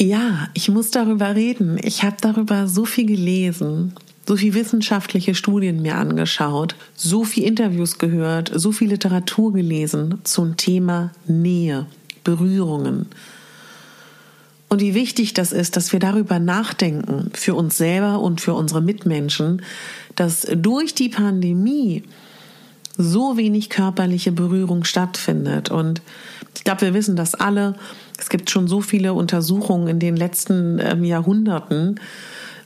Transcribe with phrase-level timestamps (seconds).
[0.00, 1.78] Ja, ich muss darüber reden.
[1.82, 3.94] Ich habe darüber so viel gelesen,
[4.26, 10.58] so viel wissenschaftliche Studien mir angeschaut, so viel Interviews gehört, so viel Literatur gelesen zum
[10.58, 11.86] Thema Nähe,
[12.24, 13.06] Berührungen.
[14.68, 18.82] Und wie wichtig das ist, dass wir darüber nachdenken, für uns selber und für unsere
[18.82, 19.62] Mitmenschen,
[20.14, 22.02] dass durch die Pandemie
[22.98, 25.70] so wenig körperliche Berührung stattfindet.
[25.70, 26.02] Und
[26.56, 27.74] ich glaube, wir wissen das alle.
[28.18, 32.00] Es gibt schon so viele Untersuchungen in den letzten ähm, Jahrhunderten,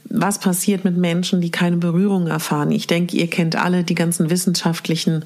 [0.05, 2.71] was passiert mit Menschen, die keine Berührung erfahren.
[2.71, 5.25] Ich denke, ihr kennt alle die ganzen wissenschaftlichen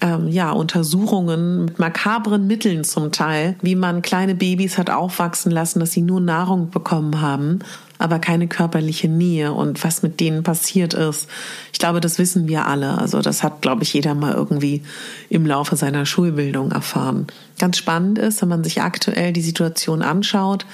[0.00, 5.80] ähm, ja, Untersuchungen mit makabren Mitteln zum Teil, wie man kleine Babys hat aufwachsen lassen,
[5.80, 7.60] dass sie nur Nahrung bekommen haben,
[7.98, 11.28] aber keine körperliche Nähe und was mit denen passiert ist.
[11.72, 12.98] Ich glaube, das wissen wir alle.
[12.98, 14.82] Also das hat, glaube ich, jeder mal irgendwie
[15.28, 17.26] im Laufe seiner Schulbildung erfahren.
[17.58, 20.64] Ganz spannend ist, wenn man sich aktuell die Situation anschaut,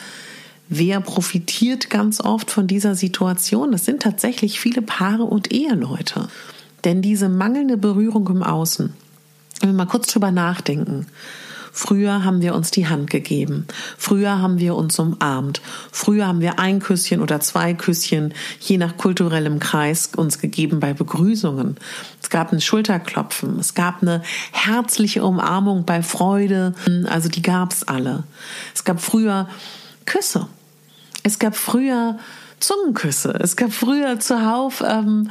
[0.68, 3.72] Wer profitiert ganz oft von dieser Situation?
[3.72, 6.28] Das sind tatsächlich viele Paare und Eheleute.
[6.84, 8.94] Denn diese mangelnde Berührung im Außen,
[9.60, 11.06] wenn wir mal kurz drüber nachdenken.
[11.76, 13.66] Früher haben wir uns die Hand gegeben.
[13.98, 15.60] Früher haben wir uns umarmt.
[15.90, 20.92] Früher haben wir ein Küsschen oder zwei Küsschen, je nach kulturellem Kreis, uns gegeben bei
[20.94, 21.76] Begrüßungen.
[22.22, 23.58] Es gab ein Schulterklopfen.
[23.58, 26.74] Es gab eine herzliche Umarmung bei Freude.
[27.06, 28.22] Also die gab's alle.
[28.72, 29.48] Es gab früher
[30.06, 30.46] Küsse.
[31.24, 32.20] Es gab früher
[32.60, 33.36] Zungenküsse.
[33.42, 35.28] Es gab früher zuhauf ähm,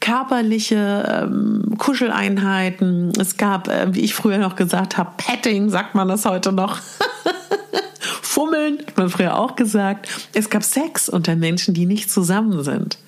[0.00, 3.12] körperliche ähm, Kuscheleinheiten.
[3.18, 6.78] Es gab, äh, wie ich früher noch gesagt habe, Petting, sagt man das heute noch.
[8.22, 10.08] Fummeln, hat man früher auch gesagt.
[10.32, 12.98] Es gab Sex unter Menschen, die nicht zusammen sind.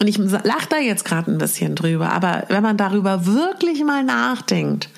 [0.00, 4.04] Und ich lache da jetzt gerade ein bisschen drüber, aber wenn man darüber wirklich mal
[4.04, 4.88] nachdenkt,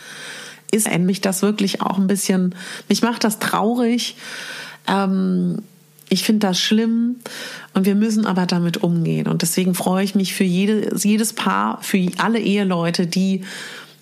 [0.70, 2.54] ist mich das wirklich auch ein bisschen,
[2.88, 4.16] mich macht das traurig.
[4.86, 5.62] Ähm,
[6.10, 7.16] ich finde das schlimm
[7.72, 9.28] und wir müssen aber damit umgehen.
[9.28, 13.42] Und deswegen freue ich mich für jede, jedes Paar, für alle Eheleute, die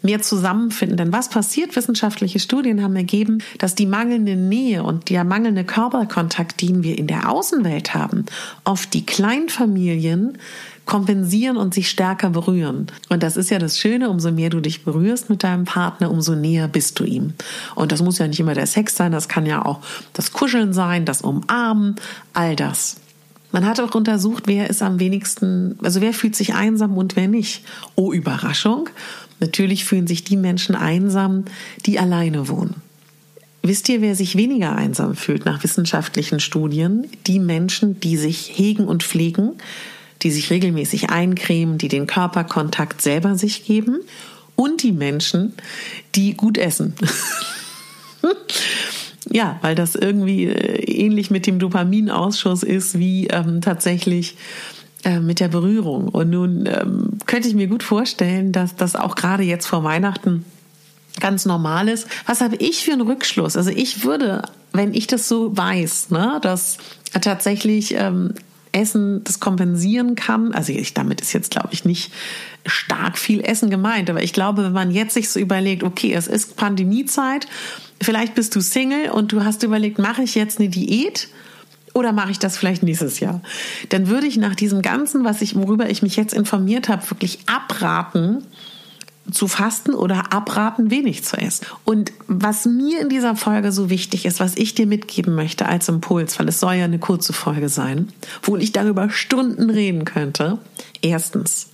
[0.03, 0.97] mehr zusammenfinden.
[0.97, 1.77] Denn was passiert?
[1.77, 7.07] Wissenschaftliche Studien haben ergeben, dass die mangelnde Nähe und der mangelnde Körperkontakt, den wir in
[7.07, 8.25] der Außenwelt haben,
[8.65, 10.39] oft die Kleinfamilien
[10.89, 12.87] kompensieren und sich stärker berühren.
[13.11, 16.35] Und das ist ja das Schöne, umso mehr du dich berührst mit deinem Partner, umso
[16.35, 17.35] näher bist du ihm.
[17.75, 19.81] Und das muss ja nicht immer der Sex sein, das kann ja auch
[20.15, 21.97] das Kuscheln sein, das Umarmen,
[22.33, 22.97] all das.
[23.51, 27.29] Man hat auch untersucht, wer ist am wenigsten, also wer fühlt sich einsam und wer
[27.29, 27.65] nicht.
[27.95, 28.91] Oh, Überraschung.
[29.41, 31.45] Natürlich fühlen sich die Menschen einsam,
[31.87, 32.83] die alleine wohnen.
[33.63, 37.07] Wisst ihr, wer sich weniger einsam fühlt nach wissenschaftlichen Studien?
[37.27, 39.55] Die Menschen, die sich hegen und pflegen,
[40.23, 44.01] die sich regelmäßig eincremen, die den Körperkontakt selber sich geben
[44.57, 45.55] und die Menschen,
[46.15, 46.95] die gut essen.
[49.33, 54.37] ja, weil das irgendwie äh, ähnlich mit dem Dopaminausschuss ist wie ähm, tatsächlich
[55.05, 56.09] äh, mit der Berührung.
[56.09, 60.45] Und nun ähm, könnte ich mir gut vorstellen, dass das auch gerade jetzt vor Weihnachten
[61.21, 62.07] ganz normal ist.
[62.27, 63.57] Was habe ich für einen Rückschluss?
[63.57, 64.43] Also ich würde,
[64.73, 66.79] wenn ich das so weiß, ne, dass
[67.21, 68.35] tatsächlich ähm,
[68.73, 70.53] Essen das kompensieren kann.
[70.53, 72.13] Also ich, damit ist jetzt, glaube ich, nicht
[72.67, 74.11] stark viel Essen gemeint.
[74.11, 77.47] Aber ich glaube, wenn man jetzt sich so überlegt, okay, es ist Pandemiezeit,
[78.03, 81.29] vielleicht bist du Single und du hast überlegt, mache ich jetzt eine Diät?
[81.95, 83.41] Oder mache ich das vielleicht nächstes Jahr?
[83.89, 87.41] Dann würde ich nach diesem Ganzen, was ich, worüber ich mich jetzt informiert habe, wirklich
[87.47, 88.45] abraten,
[89.31, 91.67] zu fasten oder abraten, wenig zu essen.
[91.85, 95.89] Und was mir in dieser Folge so wichtig ist, was ich dir mitgeben möchte als
[95.89, 98.09] Impuls, weil es soll ja eine kurze Folge sein,
[98.43, 100.59] wo ich darüber Stunden reden könnte.
[101.03, 101.71] Erstens,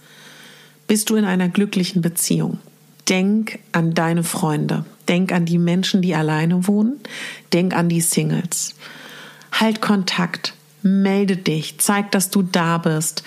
[0.86, 2.58] bist du in einer glücklichen Beziehung?
[3.08, 4.84] Denk an deine Freunde.
[5.08, 7.00] Denk an die Menschen, die alleine wohnen.
[7.52, 8.74] Denk an die Singles.
[9.52, 10.54] Halt Kontakt.
[10.82, 11.78] Melde dich.
[11.78, 13.22] Zeig, dass du da bist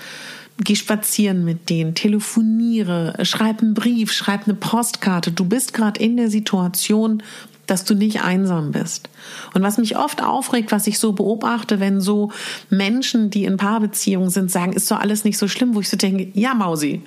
[0.64, 5.32] geh spazieren mit denen, telefoniere, schreib einen Brief, schreib eine Postkarte.
[5.32, 7.22] Du bist gerade in der Situation,
[7.68, 9.10] dass du nicht einsam bist.
[9.54, 12.32] Und was mich oft aufregt, was ich so beobachte, wenn so
[12.70, 15.98] Menschen, die in Paarbeziehungen sind, sagen, ist doch alles nicht so schlimm, wo ich so
[15.98, 17.02] denke, ja, Mausi,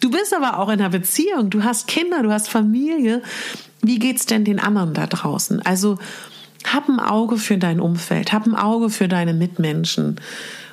[0.00, 3.22] du bist aber auch in einer Beziehung, du hast Kinder, du hast Familie.
[3.82, 5.60] Wie geht's denn den anderen da draußen?
[5.64, 5.98] Also,
[6.66, 10.20] hab ein Auge für dein Umfeld, hab ein Auge für deine Mitmenschen.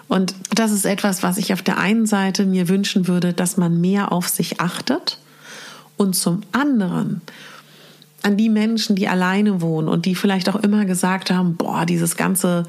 [0.07, 3.81] Und das ist etwas, was ich auf der einen Seite mir wünschen würde, dass man
[3.81, 5.17] mehr auf sich achtet
[5.97, 7.21] und zum anderen
[8.21, 12.17] an die Menschen, die alleine wohnen und die vielleicht auch immer gesagt haben, boah, dieses
[12.17, 12.65] ganze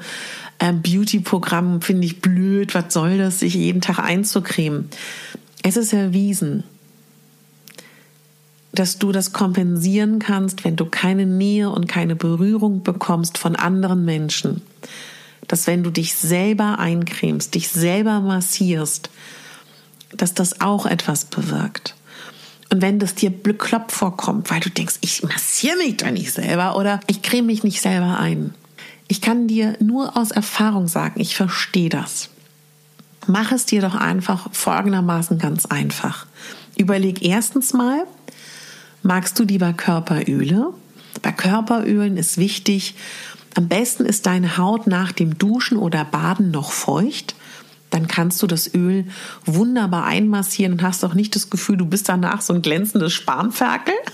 [0.59, 4.89] äh, Beauty-Programm finde ich blöd, was soll das, sich jeden Tag einzucremen.
[5.63, 6.63] Es ist erwiesen,
[8.71, 14.05] dass du das kompensieren kannst, wenn du keine Nähe und keine Berührung bekommst von anderen
[14.05, 14.61] Menschen
[15.47, 19.09] dass wenn du dich selber eincremst, dich selber massierst,
[20.15, 21.95] dass das auch etwas bewirkt.
[22.69, 26.75] Und wenn das dir bekloppt vorkommt, weil du denkst, ich massiere mich doch nicht selber
[26.75, 28.53] oder ich creme mich nicht selber ein.
[29.07, 32.29] Ich kann dir nur aus Erfahrung sagen, ich verstehe das.
[33.25, 36.25] Mach es dir doch einfach folgendermaßen ganz einfach.
[36.77, 38.03] Überleg erstens mal,
[39.03, 40.73] magst du lieber Körperöle?
[41.21, 42.95] Bei Körperölen ist wichtig,
[43.57, 47.33] am besten ist deine Haut nach dem Duschen oder Baden noch feucht.
[47.89, 49.05] Dann kannst du das Öl
[49.45, 53.95] wunderbar einmassieren und hast auch nicht das Gefühl, du bist danach so ein glänzendes Spanferkel.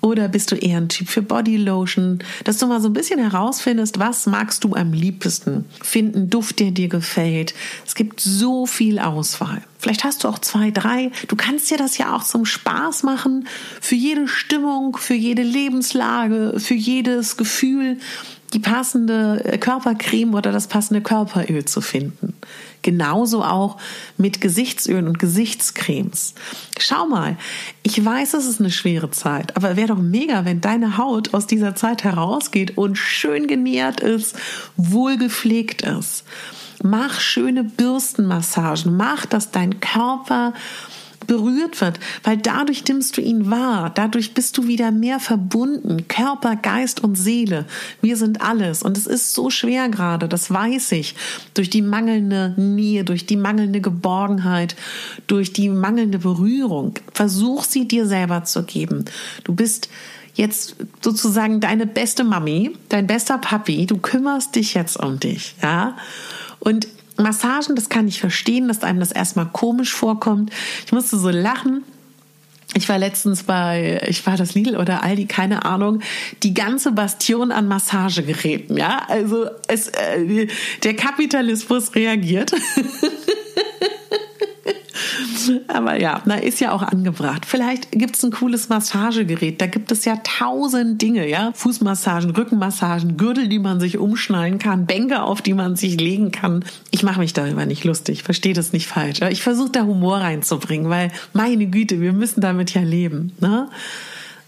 [0.00, 2.20] Oder bist du eher ein Typ für Bodylotion?
[2.44, 5.64] Dass du mal so ein bisschen herausfindest, was magst du am liebsten?
[5.82, 7.54] Finden Duft, der dir gefällt.
[7.86, 9.62] Es gibt so viel Auswahl.
[9.78, 11.10] Vielleicht hast du auch zwei, drei.
[11.28, 13.48] Du kannst dir das ja auch zum Spaß machen.
[13.80, 17.98] Für jede Stimmung, für jede Lebenslage, für jedes Gefühl
[18.52, 22.34] die passende äh, Körpercreme oder das passende Körperöl zu finden.
[22.82, 23.76] Genauso auch
[24.16, 26.34] mit Gesichtsölen und Gesichtscremes.
[26.78, 27.36] Schau mal,
[27.82, 31.46] ich weiß, es ist eine schwere Zeit, aber wäre doch mega, wenn deine Haut aus
[31.46, 34.36] dieser Zeit herausgeht und schön genährt ist,
[34.76, 36.24] wohlgepflegt ist.
[36.82, 40.54] Mach schöne Bürstenmassagen, mach, dass dein Körper
[41.26, 46.56] berührt wird, weil dadurch nimmst du ihn wahr, dadurch bist du wieder mehr verbunden, Körper,
[46.56, 47.66] Geist und Seele.
[48.00, 51.14] Wir sind alles und es ist so schwer gerade, das weiß ich,
[51.54, 54.76] durch die mangelnde Nähe, durch die mangelnde Geborgenheit,
[55.26, 56.94] durch die mangelnde Berührung.
[57.12, 59.04] Versuch sie dir selber zu geben.
[59.44, 59.88] Du bist
[60.34, 65.96] jetzt sozusagen deine beste Mami, dein bester Papi, du kümmerst dich jetzt um dich, ja?
[66.60, 66.86] Und
[67.18, 70.50] Massagen, das kann ich verstehen, dass einem das erstmal komisch vorkommt.
[70.86, 71.84] Ich musste so lachen.
[72.74, 76.00] Ich war letztens bei, ich war das Lidl oder Aldi, keine Ahnung,
[76.42, 79.06] die ganze Bastion an Massagegeräten, ja.
[79.08, 80.46] Also es, äh,
[80.82, 82.52] der Kapitalismus reagiert.
[85.68, 87.46] Aber ja, na, ist ja auch angebracht.
[87.46, 89.60] Vielleicht gibt es ein cooles Massagegerät.
[89.60, 91.52] Da gibt es ja tausend Dinge, ja.
[91.54, 96.64] Fußmassagen, Rückenmassagen, Gürtel, die man sich umschnallen kann, Bänke, auf die man sich legen kann.
[96.90, 98.22] Ich mache mich darüber nicht lustig.
[98.22, 99.20] Verstehe das nicht falsch.
[99.30, 103.32] Ich versuche da Humor reinzubringen, weil meine Güte, wir müssen damit ja leben.
[103.40, 103.68] Ne?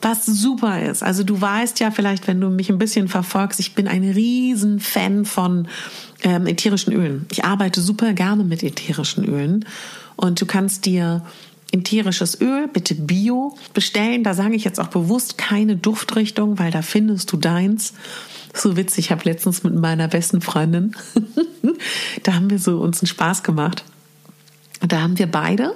[0.02, 1.02] was super ist.
[1.02, 4.80] Also du weißt ja vielleicht, wenn du mich ein bisschen verfolgst, ich bin ein riesen
[4.80, 5.69] Fan von
[6.23, 7.26] ähm, ätherischen Ölen.
[7.30, 9.64] Ich arbeite super gerne mit ätherischen Ölen
[10.20, 11.22] und du kannst dir
[11.72, 14.22] ätherisches Öl, bitte Bio, bestellen.
[14.22, 17.94] Da sage ich jetzt auch bewusst keine Duftrichtung, weil da findest du deins.
[18.52, 20.94] So witzig, ich habe letztens mit meiner besten Freundin,
[22.24, 23.84] da haben wir so uns einen Spaß gemacht.
[24.86, 25.74] Da haben wir beide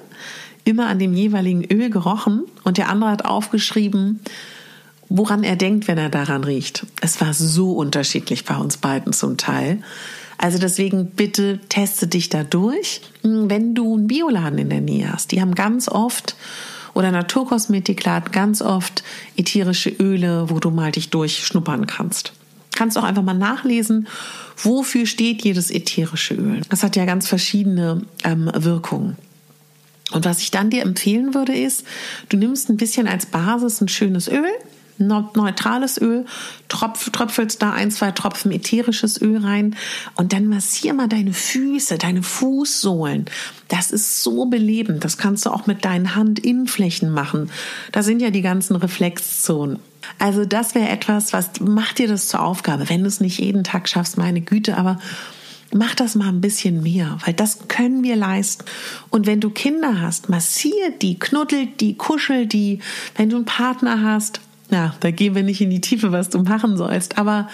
[0.64, 4.20] immer an dem jeweiligen Öl gerochen und der andere hat aufgeschrieben,
[5.08, 6.84] woran er denkt, wenn er daran riecht.
[7.00, 9.82] Es war so unterschiedlich bei uns beiden zum Teil.
[10.38, 13.00] Also deswegen bitte teste dich da durch.
[13.22, 16.36] Wenn du einen Bioladen in der Nähe hast, die haben ganz oft
[16.94, 19.02] oder Naturkosmetikladen ganz oft
[19.36, 22.32] ätherische Öle, wo du mal dich durchschnuppern kannst.
[22.74, 24.08] Kannst auch einfach mal nachlesen,
[24.56, 26.62] wofür steht jedes ätherische Öl.
[26.70, 29.16] Das hat ja ganz verschiedene ähm, Wirkungen.
[30.12, 31.84] Und was ich dann dir empfehlen würde, ist,
[32.28, 34.44] du nimmst ein bisschen als Basis ein schönes Öl,
[34.98, 36.26] neutrales Öl,
[36.68, 39.76] tropf, tröpfelst da ein, zwei Tropfen ätherisches Öl rein
[40.14, 43.26] und dann massier mal deine Füße, deine Fußsohlen.
[43.68, 45.04] Das ist so belebend.
[45.04, 47.50] Das kannst du auch mit deinen Handinnenflächen machen.
[47.92, 49.78] Da sind ja die ganzen Reflexzonen.
[50.18, 53.64] Also das wäre etwas, was macht dir das zur Aufgabe, wenn du es nicht jeden
[53.64, 54.98] Tag schaffst, meine Güte, aber
[55.74, 58.64] mach das mal ein bisschen mehr, weil das können wir leisten.
[59.10, 62.78] Und wenn du Kinder hast, massier die, knuddel die, kuschel die.
[63.16, 64.40] Wenn du einen Partner hast,
[64.74, 67.48] ja, da gehen wir nicht in die Tiefe, was du machen sollst, aber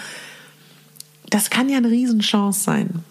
[1.29, 3.03] das kann ja eine Riesenchance sein.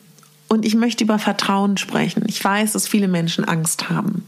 [0.48, 2.24] Und ich möchte über Vertrauen sprechen.
[2.26, 4.26] Ich weiß, dass viele Menschen Angst haben.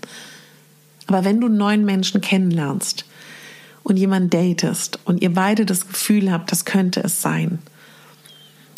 [1.08, 3.06] Aber wenn du einen neuen Menschen kennenlernst
[3.82, 7.58] und jemanden datest und ihr beide das Gefühl habt, das könnte es sein,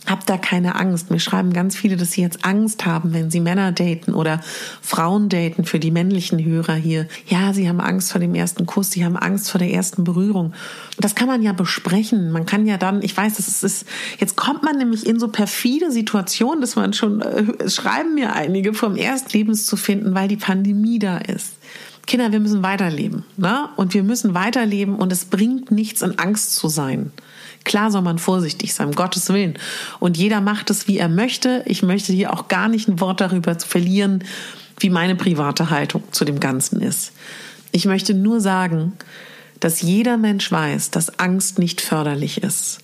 [0.07, 1.11] Habt da keine Angst.
[1.11, 4.41] Mir schreiben ganz viele, dass sie jetzt Angst haben, wenn sie Männer daten oder
[4.83, 7.09] Frauen daten für die männlichen Hörer hier.
[7.27, 10.53] Ja, sie haben Angst vor dem ersten Kuss, sie haben Angst vor der ersten Berührung.
[10.99, 12.33] Das kann man ja besprechen.
[12.33, 13.87] Man kann ja dann, ich weiß, es ist,
[14.19, 18.75] jetzt kommt man nämlich in so perfide Situationen, dass man schon, äh, schreiben mir einige,
[18.75, 21.55] vom Erstlebens zu finden, weil die Pandemie da ist.
[22.07, 23.25] Kinder, wir müssen weiterleben.
[23.39, 23.69] Ne?
[23.77, 27.13] Und wir müssen weiterleben und es bringt nichts, in Angst zu sein.
[27.65, 29.55] Klar soll man vorsichtig sein, Gottes Willen.
[29.99, 31.63] Und jeder macht es, wie er möchte.
[31.67, 34.23] Ich möchte hier auch gar nicht ein Wort darüber verlieren,
[34.79, 37.13] wie meine private Haltung zu dem Ganzen ist.
[37.73, 38.93] Ich möchte nur sagen,
[39.61, 42.81] dass jeder Mensch weiß, dass Angst nicht förderlich ist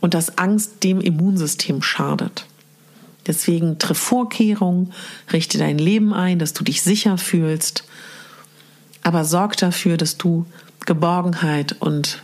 [0.00, 2.46] und dass Angst dem Immunsystem schadet.
[3.26, 4.92] Deswegen triff Vorkehrungen,
[5.32, 7.84] richte dein Leben ein, dass du dich sicher fühlst,
[9.02, 10.46] aber sorg dafür, dass du
[10.86, 12.22] Geborgenheit und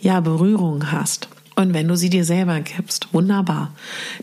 [0.00, 1.28] ja, Berührung hast.
[1.58, 3.74] Und wenn du sie dir selber gibst, wunderbar.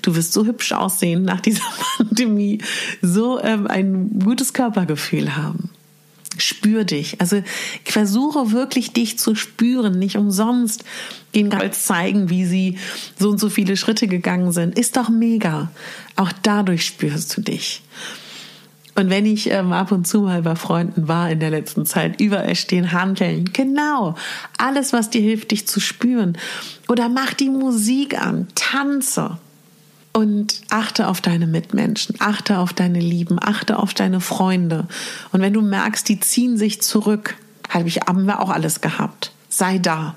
[0.02, 1.66] Du wirst so hübsch aussehen nach dieser
[1.98, 2.60] Pandemie,
[3.02, 5.70] so ähm, ein gutes Körpergefühl haben.
[6.38, 7.20] Spür dich.
[7.20, 7.44] Also
[7.84, 10.86] versuche wirklich dich zu spüren, nicht umsonst
[11.34, 12.78] den Girls zeigen, wie sie
[13.20, 14.80] so und so viele Schritte gegangen sind.
[14.80, 15.72] Ist doch mega.
[16.16, 17.82] Auch dadurch spürst du dich.
[18.96, 22.22] Und wenn ich ähm, ab und zu mal bei Freunden war in der letzten Zeit,
[22.22, 23.52] überall stehen Handeln.
[23.52, 24.16] Genau.
[24.58, 26.38] Alles, was dir hilft, dich zu spüren.
[26.88, 29.38] Oder mach die Musik an, tanze.
[30.14, 34.88] Und achte auf deine Mitmenschen, achte auf deine Lieben, achte auf deine Freunde.
[35.34, 37.36] Und wenn du merkst, die ziehen sich zurück,
[37.70, 39.34] habe ich, haben wir auch alles gehabt.
[39.50, 40.16] Sei da.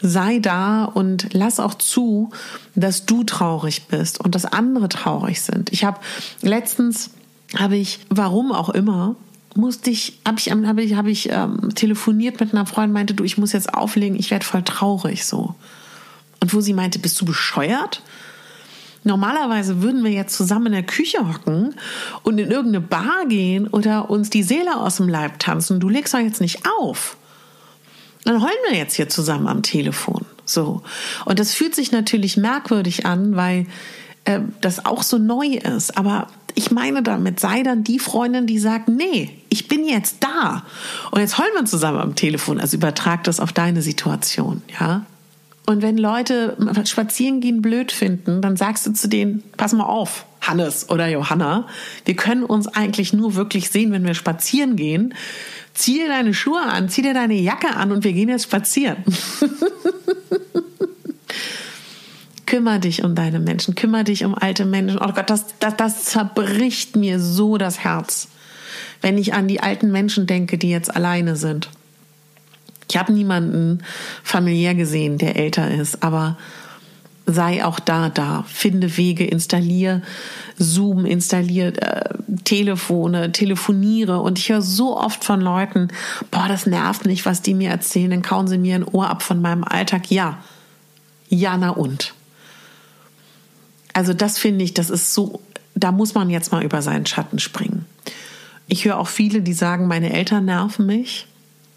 [0.00, 2.30] Sei da und lass auch zu,
[2.74, 5.72] dass du traurig bist und dass andere traurig sind.
[5.72, 6.00] Ich habe
[6.42, 7.10] letztens
[7.56, 9.16] habe ich, warum auch immer,
[9.54, 13.24] musste ich, habe ich, habe ich, habe ich ähm, telefoniert mit einer Freundin, meinte, du,
[13.24, 15.54] ich muss jetzt auflegen, ich werde voll traurig so.
[16.40, 18.02] Und wo sie meinte, bist du bescheuert?
[19.04, 21.74] Normalerweise würden wir jetzt zusammen in der Küche hocken
[22.22, 25.80] und in irgendeine Bar gehen oder uns die Seele aus dem Leib tanzen.
[25.80, 27.16] Du legst doch jetzt nicht auf.
[28.24, 30.26] Dann heulen wir jetzt hier zusammen am Telefon.
[30.44, 30.82] So.
[31.24, 33.66] Und das fühlt sich natürlich merkwürdig an, weil
[34.28, 35.96] äh, das auch so neu ist.
[35.96, 40.66] Aber ich meine damit, sei dann die Freundin, die sagt, nee, ich bin jetzt da.
[41.10, 42.60] Und jetzt heulen wir zusammen am Telefon.
[42.60, 45.06] Also übertrag das auf deine Situation, ja.
[45.64, 50.24] Und wenn Leute spazieren gehen blöd finden, dann sagst du zu denen, pass mal auf,
[50.40, 51.66] Hannes oder Johanna,
[52.06, 55.14] wir können uns eigentlich nur wirklich sehen, wenn wir spazieren gehen.
[55.74, 58.96] Zieh dir deine Schuhe an, zieh dir deine Jacke an und wir gehen jetzt spazieren.
[62.48, 64.98] Kümmer dich um deine Menschen, kümmer dich um alte Menschen.
[64.98, 68.28] Oh Gott, das, das, das zerbricht mir so das Herz,
[69.02, 71.68] wenn ich an die alten Menschen denke, die jetzt alleine sind.
[72.88, 73.82] Ich habe niemanden
[74.22, 76.38] familiär gesehen, der älter ist, aber
[77.26, 78.46] sei auch da da.
[78.48, 80.00] Finde Wege, installier
[80.56, 82.14] Zoom, installier äh,
[82.44, 84.20] Telefone, telefoniere.
[84.20, 85.88] Und ich höre so oft von Leuten,
[86.30, 89.22] boah, das nervt nicht, was die mir erzählen, dann kauen sie mir ein Ohr ab
[89.22, 90.10] von meinem Alltag.
[90.10, 90.38] Ja,
[91.28, 92.14] ja, na und.
[93.98, 95.40] Also das finde ich, das ist so,
[95.74, 97.84] da muss man jetzt mal über seinen Schatten springen.
[98.68, 101.26] Ich höre auch viele, die sagen, meine Eltern nerven mich.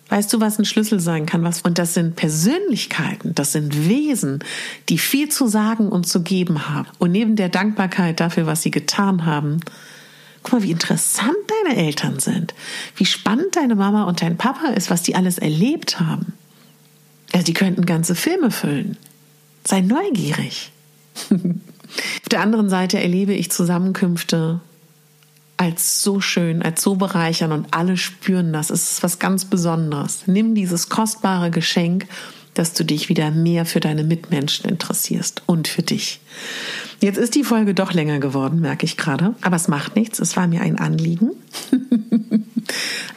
[0.09, 1.43] Weißt du, was ein Schlüssel sein kann?
[1.43, 1.61] Was?
[1.61, 4.43] Und das sind Persönlichkeiten, das sind Wesen,
[4.87, 6.89] die viel zu sagen und zu geben haben.
[6.99, 9.61] Und neben der Dankbarkeit dafür, was sie getan haben,
[10.43, 11.33] guck mal, wie interessant
[11.65, 12.53] deine Eltern sind,
[12.97, 16.33] wie spannend deine Mama und dein Papa ist, was die alles erlebt haben.
[17.33, 18.95] Also die könnten ganze Filme füllen.
[19.65, 20.71] Sei neugierig.
[22.21, 24.61] Auf der anderen Seite erlebe ich Zusammenkünfte
[25.57, 28.71] als so schön, als so bereichern und alle spüren das.
[28.71, 30.23] Es ist was ganz Besonderes.
[30.25, 32.07] Nimm dieses kostbare Geschenk,
[32.55, 36.19] dass du dich wieder mehr für deine Mitmenschen interessierst und für dich.
[36.99, 39.35] Jetzt ist die Folge doch länger geworden, merke ich gerade.
[39.41, 40.19] Aber es macht nichts.
[40.19, 41.31] Es war mir ein Anliegen.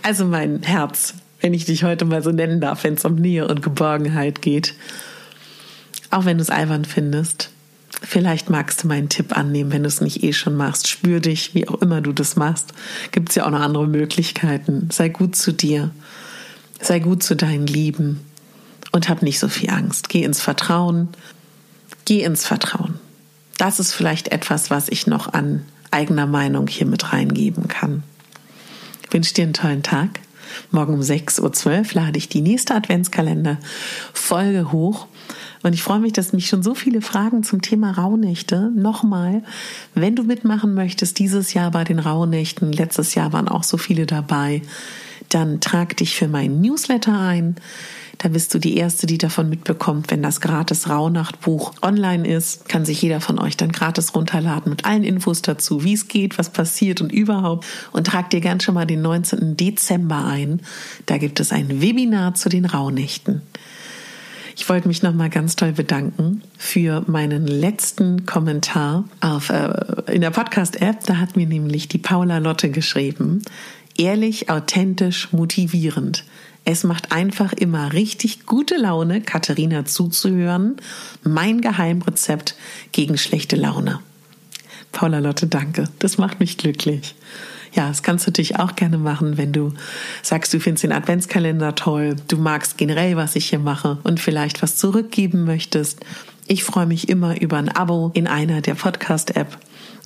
[0.02, 3.48] also mein Herz, wenn ich dich heute mal so nennen darf, wenn es um Nähe
[3.48, 4.74] und Geborgenheit geht.
[6.10, 7.50] Auch wenn du es albern findest.
[8.02, 10.88] Vielleicht magst du meinen Tipp annehmen, wenn du es nicht eh schon machst.
[10.88, 12.72] Spür dich, wie auch immer du das machst.
[13.12, 14.88] Gibt es ja auch noch andere Möglichkeiten.
[14.92, 15.90] Sei gut zu dir.
[16.80, 18.20] Sei gut zu deinen Lieben.
[18.92, 20.08] Und hab nicht so viel Angst.
[20.08, 21.08] Geh ins Vertrauen.
[22.04, 22.98] Geh ins Vertrauen.
[23.56, 28.02] Das ist vielleicht etwas, was ich noch an eigener Meinung hier mit reingeben kann.
[29.06, 30.20] Ich wünsche dir einen tollen Tag.
[30.70, 35.06] Morgen um 6.12 Uhr lade ich die nächste Adventskalender-Folge hoch.
[35.64, 39.42] Und ich freue mich, dass mich schon so viele Fragen zum Thema Rauhnächte nochmal,
[39.94, 44.04] wenn du mitmachen möchtest, dieses Jahr bei den Rauhnächten, letztes Jahr waren auch so viele
[44.04, 44.60] dabei,
[45.30, 47.56] dann trag dich für meinen Newsletter ein.
[48.18, 52.68] Da bist du die Erste, die davon mitbekommt, wenn das gratis Rauhnachtbuch online ist.
[52.68, 56.36] Kann sich jeder von euch dann gratis runterladen mit allen Infos dazu, wie es geht,
[56.36, 57.64] was passiert und überhaupt.
[57.90, 59.56] Und trag dir gern schon mal den 19.
[59.56, 60.60] Dezember ein.
[61.06, 63.40] Da gibt es ein Webinar zu den Rauhnächten.
[64.56, 70.30] Ich wollte mich nochmal ganz toll bedanken für meinen letzten Kommentar auf, äh, in der
[70.30, 71.04] Podcast-App.
[71.06, 73.42] Da hat mir nämlich die Paula Lotte geschrieben.
[73.96, 76.24] Ehrlich, authentisch, motivierend.
[76.64, 80.76] Es macht einfach immer richtig gute Laune, Katharina zuzuhören.
[81.22, 82.54] Mein Geheimrezept
[82.92, 84.00] gegen schlechte Laune.
[84.92, 85.88] Paula Lotte, danke.
[85.98, 87.16] Das macht mich glücklich.
[87.74, 89.72] Ja, das kannst du natürlich auch gerne machen, wenn du
[90.22, 94.62] sagst, du findest den Adventskalender toll, du magst generell, was ich hier mache und vielleicht
[94.62, 96.04] was zurückgeben möchtest.
[96.46, 99.58] Ich freue mich immer über ein Abo in einer der Podcast-App.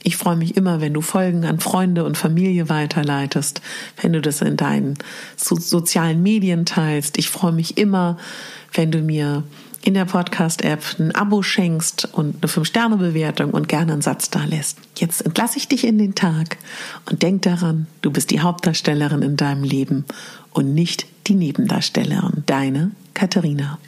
[0.02, 3.60] Ich freue mich immer, wenn du Folgen an Freunde und Familie weiterleitest,
[4.00, 4.94] wenn du das in deinen
[5.36, 7.18] so sozialen Medien teilst.
[7.18, 8.16] Ich freue mich immer,
[8.72, 9.42] wenn du mir
[9.82, 14.78] in der Podcast-App ein Abo schenkst und eine 5-Sterne-Bewertung und gerne einen Satz da lässt.
[14.96, 16.58] Jetzt entlasse ich dich in den Tag
[17.08, 20.04] und denk daran, du bist die Hauptdarstellerin in deinem Leben
[20.52, 22.42] und nicht die Nebendarstellerin.
[22.46, 23.78] Deine Katharina.